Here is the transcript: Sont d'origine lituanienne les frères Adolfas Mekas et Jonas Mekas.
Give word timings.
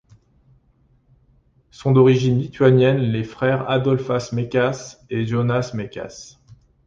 Sont 1.69 1.91
d'origine 1.91 2.39
lituanienne 2.39 2.97
les 2.97 3.23
frères 3.23 3.69
Adolfas 3.69 4.29
Mekas 4.33 4.97
et 5.11 5.27
Jonas 5.27 5.73
Mekas. 5.75 6.39